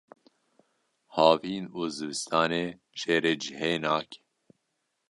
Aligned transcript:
havîn 1.15 1.65
û 1.79 1.81
zivistanê 1.95 2.67
jê 2.99 3.17
re 3.23 3.33
cihê 3.43 3.73
nake. 3.83 4.17